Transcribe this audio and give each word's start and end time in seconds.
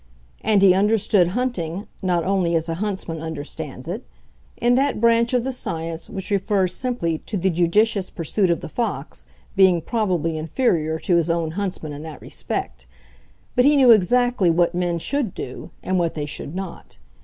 And 0.41 0.63
he 0.63 0.73
understood 0.73 1.27
hunting, 1.37 1.85
not 2.01 2.23
only 2.25 2.55
as 2.55 2.67
a 2.67 2.73
huntsman 2.81 3.21
understands 3.21 3.87
it, 3.87 4.03
in 4.57 4.73
that 4.73 4.99
branch 4.99 5.31
of 5.31 5.43
the 5.43 5.51
science 5.51 6.09
which 6.09 6.31
refers 6.31 6.73
simply 6.73 7.19
to 7.19 7.37
the 7.37 7.51
judicious 7.51 8.09
pursuit 8.09 8.49
of 8.49 8.61
the 8.61 8.67
fox, 8.67 9.27
being 9.55 9.79
probably 9.79 10.39
inferior 10.39 10.97
to 10.97 11.17
his 11.17 11.29
own 11.29 11.51
huntsman 11.51 11.93
in 11.93 12.01
that 12.01 12.19
respect, 12.19 12.87
but 13.55 13.63
he 13.63 13.75
knew 13.75 13.91
exactly 13.91 14.49
what 14.49 14.73
men 14.73 14.97
should 14.97 15.35
do, 15.35 15.69
and 15.83 15.99
what 15.99 16.15
they 16.15 16.25
should 16.25 16.55
not. 16.55 16.97